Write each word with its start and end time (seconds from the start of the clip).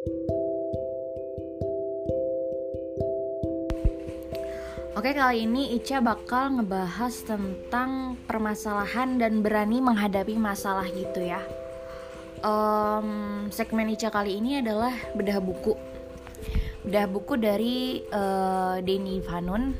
Oke 0.00 0.16
kali 5.12 5.44
ini 5.44 5.76
Ica 5.76 6.00
bakal 6.00 6.56
ngebahas 6.56 7.12
tentang 7.28 8.16
permasalahan 8.24 9.20
dan 9.20 9.44
berani 9.44 9.84
menghadapi 9.84 10.40
masalah 10.40 10.88
gitu 10.88 11.20
ya. 11.20 11.44
Um, 12.40 13.52
Segmen 13.52 13.92
Ica 13.92 14.08
kali 14.08 14.40
ini 14.40 14.64
adalah 14.64 14.96
bedah 15.12 15.36
buku. 15.44 15.76
Bedah 16.88 17.04
buku 17.04 17.36
dari 17.36 18.00
uh, 18.08 18.80
Denny 18.80 19.20
Vanun. 19.20 19.76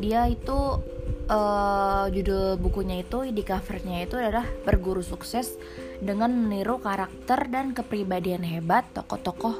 Dia 0.00 0.32
itu 0.32 0.80
uh, 1.28 2.06
judul 2.10 2.56
bukunya 2.58 3.02
itu 3.04 3.28
di 3.30 3.42
covernya 3.44 4.06
itu 4.06 4.16
adalah 4.18 4.46
Berguru 4.64 5.04
Sukses 5.04 5.54
dengan 6.02 6.34
meniru 6.34 6.80
karakter 6.82 7.46
dan 7.52 7.76
kepribadian 7.76 8.42
hebat 8.42 8.86
tokoh-tokoh 8.96 9.54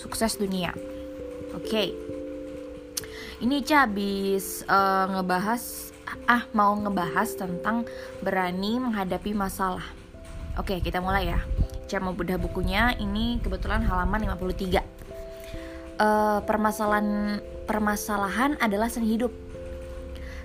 sukses 0.00 0.40
dunia 0.40 0.74
Oke 1.52 1.68
okay 1.68 1.88
ini 3.42 3.58
Ica 3.58 3.90
habis 3.90 4.62
uh, 4.70 5.10
ngebahas 5.10 5.90
ah 6.30 6.46
mau 6.54 6.78
ngebahas 6.78 7.26
tentang 7.34 7.82
berani 8.22 8.78
menghadapi 8.78 9.34
masalah. 9.34 9.82
Oke, 10.54 10.78
kita 10.78 11.02
mulai 11.02 11.34
ya. 11.34 11.42
Ica 11.82 11.98
mau 11.98 12.14
bukunya. 12.14 12.94
Ini 12.94 13.42
kebetulan 13.42 13.82
halaman 13.82 14.30
53. 14.30 14.38
Uh, 14.38 14.78
eh, 15.98 16.38
permasalahan 16.46 17.42
permasalahan 17.66 18.54
adalah 18.62 18.86
seni 18.86 19.10
hidup. 19.18 19.34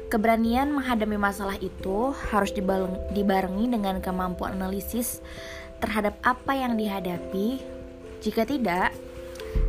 Keberanian 0.08 0.72
menghadapi 0.72 1.20
masalah 1.20 1.60
itu 1.60 2.16
harus 2.32 2.56
dibarengi 3.12 3.68
dengan 3.68 4.00
kemampuan 4.00 4.56
analisis 4.56 5.20
terhadap 5.84 6.16
apa 6.24 6.56
yang 6.56 6.80
dihadapi. 6.80 7.60
Jika 8.24 8.48
tidak, 8.48 8.96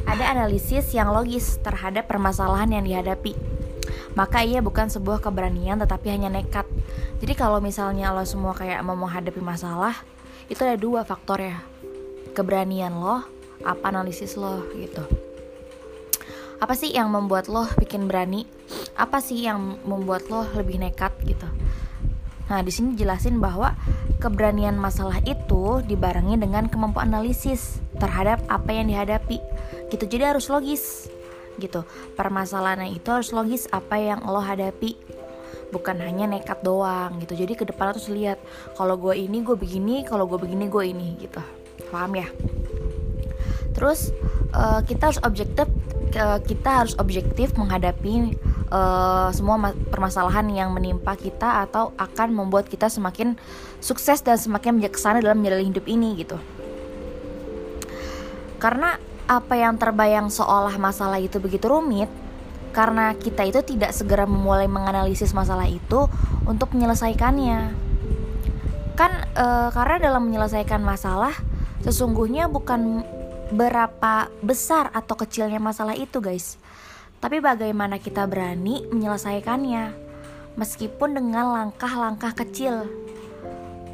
ada 0.06 0.24
analisis 0.30 0.94
yang 0.94 1.10
logis 1.10 1.58
terhadap 1.58 2.06
permasalahan 2.06 2.70
yang 2.70 2.86
dihadapi. 2.86 3.34
Maka 4.14 4.46
ia 4.46 4.62
bukan 4.62 4.86
sebuah 4.86 5.18
keberanian 5.18 5.82
tetapi 5.82 6.06
hanya 6.06 6.30
nekat. 6.30 6.70
Jadi 7.18 7.34
kalau 7.34 7.58
misalnya 7.58 8.14
lo 8.14 8.22
semua 8.22 8.54
kayak 8.54 8.78
mau 8.86 8.94
menghadapi 8.94 9.42
masalah, 9.42 9.98
itu 10.46 10.62
ada 10.62 10.78
dua 10.78 11.02
faktor 11.02 11.42
ya. 11.42 11.58
Keberanian 12.30 12.94
lo, 12.94 13.26
apa 13.66 13.90
analisis 13.90 14.38
lo 14.38 14.62
gitu. 14.78 15.02
Apa 16.62 16.78
sih 16.78 16.94
yang 16.94 17.10
membuat 17.10 17.50
lo 17.50 17.66
bikin 17.78 18.06
berani? 18.06 18.46
Apa 18.98 19.22
sih 19.22 19.46
yang 19.46 19.78
membuat 19.86 20.26
lo 20.26 20.42
lebih 20.58 20.82
nekat 20.82 21.14
gitu? 21.22 21.46
Nah, 22.48 22.64
di 22.64 22.72
sini 22.72 22.96
jelasin 22.96 23.38
bahwa 23.38 23.76
keberanian 24.18 24.74
masalah 24.74 25.22
itu 25.22 25.84
dibarengi 25.86 26.34
dengan 26.40 26.66
kemampuan 26.66 27.12
analisis 27.12 27.78
terhadap 28.02 28.42
apa 28.50 28.74
yang 28.74 28.90
dihadapi. 28.90 29.38
Gitu 29.92 30.04
jadi 30.10 30.34
harus 30.34 30.50
logis 30.50 31.06
gitu. 31.60 31.84
Permasalahannya 32.16 32.96
itu 32.96 33.06
harus 33.12 33.30
logis 33.30 33.70
apa 33.70 34.00
yang 34.00 34.24
lo 34.24 34.40
hadapi. 34.40 34.96
Bukan 35.68 36.00
hanya 36.00 36.24
nekat 36.24 36.64
doang 36.64 37.20
gitu. 37.20 37.36
Jadi 37.36 37.52
ke 37.52 37.64
depan 37.68 37.92
harus 37.92 38.08
lihat 38.08 38.40
kalau 38.74 38.96
gue 38.96 39.12
ini 39.12 39.44
gue 39.44 39.54
begini 39.54 40.08
kalau 40.08 40.24
gue 40.24 40.40
begini 40.40 40.66
gue 40.72 40.84
ini 40.88 41.08
gitu. 41.20 41.44
Paham 41.92 42.16
ya? 42.16 42.26
Terus 43.76 44.10
uh, 44.56 44.80
kita 44.82 45.12
harus 45.12 45.20
objektif 45.20 45.68
uh, 46.16 46.40
kita 46.40 46.70
harus 46.82 46.96
objektif 46.96 47.52
menghadapi 47.60 48.32
uh, 48.72 49.28
semua 49.34 49.72
permasalahan 49.92 50.46
yang 50.52 50.70
menimpa 50.72 51.16
kita 51.18 51.64
atau 51.68 51.92
akan 51.96 52.28
membuat 52.32 52.68
kita 52.68 52.88
semakin 52.88 53.36
sukses 53.82 54.20
dan 54.24 54.36
semakin 54.36 54.78
bijaksana 54.80 55.20
dalam 55.20 55.40
menjalani 55.40 55.68
hidup 55.68 55.86
ini 55.88 56.18
gitu 56.20 56.38
karena 58.58 58.98
apa 59.28 59.54
yang 59.54 59.76
terbayang 59.78 60.32
seolah 60.32 60.74
masalah 60.80 61.20
itu 61.20 61.38
begitu 61.38 61.68
rumit 61.68 62.10
karena 62.72 63.16
kita 63.16 63.48
itu 63.48 63.60
tidak 63.64 63.96
segera 63.96 64.28
memulai 64.28 64.68
menganalisis 64.68 65.32
masalah 65.32 65.66
itu 65.68 66.06
untuk 66.44 66.72
menyelesaikannya. 66.76 67.74
Kan 68.94 69.12
e, 69.32 69.46
karena 69.72 69.96
dalam 69.98 70.28
menyelesaikan 70.28 70.82
masalah 70.84 71.32
sesungguhnya 71.82 72.50
bukan 72.50 73.04
berapa 73.48 74.28
besar 74.44 74.92
atau 74.92 75.16
kecilnya 75.16 75.56
masalah 75.56 75.96
itu, 75.96 76.20
guys. 76.20 76.60
Tapi 77.18 77.42
bagaimana 77.42 77.98
kita 77.98 78.30
berani 78.30 78.86
menyelesaikannya? 78.94 80.06
Meskipun 80.54 81.18
dengan 81.18 81.50
langkah-langkah 81.50 82.34
kecil. 82.34 82.86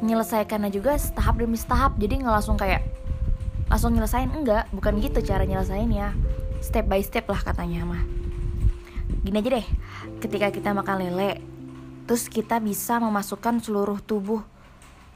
Menyelesaikannya 0.01 0.69
juga 0.69 0.93
setahap 0.97 1.41
demi 1.41 1.57
setahap. 1.57 1.97
Jadi 1.97 2.21
nggak 2.21 2.35
langsung 2.37 2.57
kayak 2.57 2.85
langsung 3.65 3.97
nyelesain. 3.97 4.29
Enggak 4.29 4.69
bukan 4.69 5.01
gitu 5.01 5.25
cara 5.25 5.41
nyelesainnya. 5.41 6.13
Step 6.61 6.85
by 6.85 7.01
step 7.01 7.25
lah 7.25 7.41
katanya 7.41 7.85
mah. 7.85 8.03
Gini 9.25 9.41
aja 9.41 9.57
deh 9.57 9.67
ketika 10.21 10.53
kita 10.53 10.69
makan 10.77 11.01
lele 11.01 11.41
terus 12.05 12.29
kita 12.29 12.61
bisa 12.61 13.01
memasukkan 13.01 13.57
seluruh 13.57 13.97
tubuh 13.97 14.45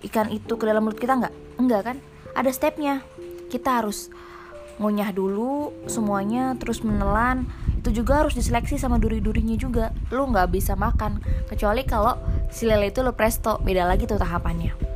ikan 0.10 0.34
itu 0.34 0.58
ke 0.58 0.66
dalam 0.66 0.82
mulut 0.82 0.98
kita 0.98 1.14
enggak 1.14 1.34
enggak 1.62 1.82
kan? 1.94 1.98
Ada 2.34 2.50
stepnya. 2.50 3.06
Kita 3.54 3.82
harus 3.82 4.10
ngunyah 4.82 5.14
dulu 5.14 5.70
semuanya 5.86 6.58
terus 6.58 6.82
menelan 6.82 7.46
itu 7.80 8.04
juga 8.04 8.22
harus 8.24 8.36
diseleksi 8.36 8.76
sama 8.76 9.00
duri-durinya 9.00 9.56
juga 9.56 9.96
lu 10.12 10.28
nggak 10.28 10.52
bisa 10.52 10.76
makan 10.76 11.24
kecuali 11.48 11.88
kalau 11.88 12.20
si 12.52 12.68
lele 12.68 12.92
itu 12.92 13.00
lo 13.00 13.16
presto 13.16 13.58
beda 13.64 13.88
lagi 13.88 14.04
tuh 14.04 14.20
tahapannya 14.20 14.90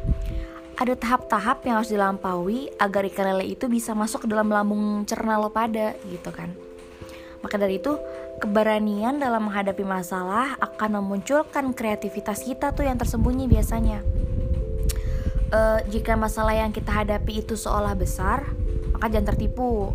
ada 0.74 0.94
tahap-tahap 0.98 1.64
yang 1.64 1.80
harus 1.80 1.94
dilampaui 1.94 2.68
agar 2.82 3.06
ikan 3.08 3.32
lele 3.32 3.56
itu 3.56 3.70
bisa 3.70 3.94
masuk 3.94 4.26
ke 4.26 4.28
dalam 4.28 4.50
lambung 4.50 5.06
cerna 5.06 5.38
lo 5.38 5.54
pada 5.54 5.94
gitu 6.10 6.34
kan. 6.34 6.50
Maka 7.44 7.60
dari 7.60 7.78
itu, 7.78 8.00
keberanian 8.40 9.20
dalam 9.20 9.52
menghadapi 9.52 9.84
masalah 9.84 10.56
akan 10.58 11.04
memunculkan 11.04 11.76
kreativitas 11.76 12.42
kita 12.42 12.72
tuh 12.72 12.88
yang 12.88 12.96
tersembunyi 12.96 13.52
biasanya. 13.52 14.00
E, 15.52 15.60
jika 15.92 16.16
masalah 16.16 16.56
yang 16.56 16.72
kita 16.72 17.04
hadapi 17.04 17.44
itu 17.44 17.60
seolah 17.60 17.94
besar, 18.00 18.48
maka 18.96 19.12
jangan 19.12 19.36
tertipu. 19.36 19.92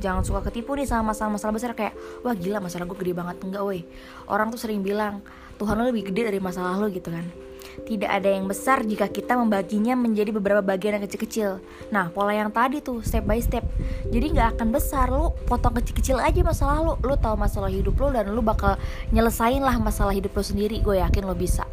Jangan 0.00 0.24
suka 0.24 0.40
ketipu 0.48 0.72
nih 0.74 0.88
sama 0.88 1.12
masalah-masalah 1.12 1.52
besar 1.54 1.70
kayak 1.76 1.94
wah 2.24 2.32
gila 2.32 2.58
masalah 2.58 2.88
gue 2.88 2.98
gede 2.98 3.12
banget 3.12 3.36
enggak 3.44 3.62
woi. 3.62 3.84
Orang 4.26 4.48
tuh 4.48 4.58
sering 4.58 4.80
bilang 4.80 5.20
Tuhan 5.60 5.76
lo 5.76 5.84
lebih 5.86 6.08
gede 6.08 6.32
dari 6.32 6.40
masalah 6.40 6.80
lo 6.80 6.88
gitu 6.88 7.12
kan 7.12 7.50
tidak 7.84 8.10
ada 8.10 8.28
yang 8.28 8.46
besar 8.48 8.82
jika 8.84 9.06
kita 9.08 9.36
membaginya 9.38 9.94
menjadi 9.94 10.30
beberapa 10.34 10.60
bagian 10.60 10.98
yang 10.98 11.04
kecil-kecil. 11.06 11.62
Nah, 11.94 12.10
pola 12.12 12.34
yang 12.34 12.50
tadi 12.52 12.82
tuh 12.82 13.00
step 13.00 13.24
by 13.24 13.40
step. 13.40 13.64
Jadi 14.10 14.36
nggak 14.36 14.58
akan 14.58 14.68
besar, 14.74 15.08
lu 15.08 15.32
potong 15.46 15.74
kecil-kecil 15.78 16.20
aja 16.20 16.40
masalah 16.42 16.82
lu. 16.82 16.94
Lu 17.00 17.14
tahu 17.16 17.36
masalah 17.38 17.70
hidup 17.70 17.96
lu 17.96 18.12
dan 18.12 18.28
lu 18.30 18.42
bakal 18.42 18.76
nyelesain 19.14 19.62
lah 19.62 19.76
masalah 19.78 20.12
hidup 20.12 20.34
lu 20.34 20.44
sendiri. 20.44 20.82
Gue 20.82 21.00
yakin 21.00 21.24
lo 21.24 21.34
bisa. 21.36 21.64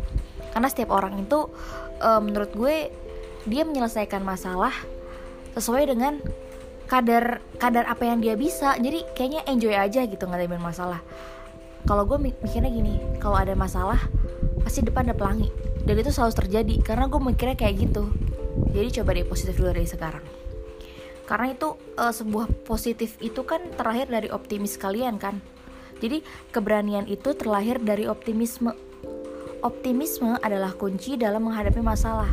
Karena 0.54 0.68
setiap 0.72 0.94
orang 0.94 1.22
itu, 1.22 1.50
uh, 2.02 2.22
menurut 2.22 2.52
gue, 2.56 2.90
dia 3.48 3.64
menyelesaikan 3.64 4.22
masalah 4.24 4.74
sesuai 5.58 5.90
dengan 5.90 6.22
kadar 6.88 7.44
kadar 7.60 7.86
apa 7.86 8.08
yang 8.08 8.24
dia 8.24 8.34
bisa. 8.40 8.80
Jadi 8.80 9.04
kayaknya 9.14 9.44
enjoy 9.46 9.76
aja 9.76 10.08
gitu 10.08 10.24
nggak 10.24 10.48
ada 10.48 10.60
masalah. 10.60 11.02
Kalau 11.88 12.04
gue 12.04 12.20
mikirnya 12.20 12.72
gini, 12.72 13.00
kalau 13.20 13.38
ada 13.38 13.54
masalah 13.54 14.00
pasti 14.64 14.84
depan 14.84 15.08
ada 15.08 15.16
pelangi. 15.16 15.52
Dan 15.88 16.00
itu 16.00 16.12
selalu 16.12 16.34
terjadi 16.36 16.76
karena 16.84 17.08
gue 17.08 17.20
mikirnya 17.20 17.56
kayak 17.56 17.76
gitu. 17.88 18.12
Jadi 18.76 18.88
coba 19.00 19.10
deh 19.16 19.28
positif 19.28 19.56
dulu 19.56 19.72
dari 19.72 19.88
sekarang. 19.88 20.26
Karena 21.28 21.52
itu 21.52 21.76
uh, 22.00 22.12
sebuah 22.12 22.68
positif 22.68 23.20
itu 23.20 23.44
kan 23.44 23.60
terlahir 23.76 24.08
dari 24.08 24.32
optimis 24.32 24.80
kalian 24.80 25.20
kan? 25.20 25.44
Jadi 26.00 26.24
keberanian 26.52 27.08
itu 27.08 27.36
terlahir 27.36 27.80
dari 27.84 28.08
optimisme. 28.08 28.72
Optimisme 29.64 30.40
adalah 30.40 30.72
kunci 30.76 31.20
dalam 31.20 31.50
menghadapi 31.50 31.82
masalah 31.84 32.30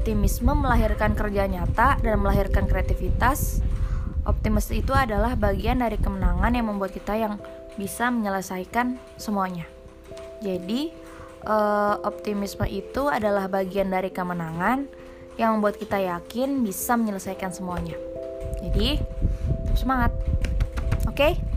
optimisme 0.00 0.56
melahirkan 0.56 1.12
kerja 1.12 1.44
nyata 1.44 2.00
dan 2.00 2.16
melahirkan 2.24 2.64
kreativitas 2.64 3.60
optimis 4.24 4.72
itu 4.72 4.96
adalah 4.96 5.36
bagian 5.36 5.84
dari 5.84 6.00
kemenangan 6.00 6.56
yang 6.56 6.72
membuat 6.72 6.96
kita 6.96 7.20
yang 7.20 7.36
bisa 7.76 8.08
menyelesaikan 8.08 8.96
semuanya 9.20 9.68
jadi 10.40 10.88
uh, 11.44 12.00
optimisme 12.04 12.64
itu 12.68 13.08
adalah 13.08 13.48
bagian 13.48 13.92
dari 13.92 14.08
kemenangan 14.08 14.88
yang 15.40 15.56
membuat 15.56 15.80
kita 15.80 15.96
yakin 15.96 16.60
bisa 16.60 16.96
menyelesaikan 17.00 17.52
semuanya. 17.52 17.96
Jadi, 18.60 19.00
semangat. 19.72 20.12
Oke? 21.08 21.32
Okay? 21.32 21.49